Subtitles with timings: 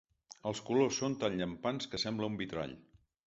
[0.51, 2.77] Els colors són tan llampants que sembla un vitrall.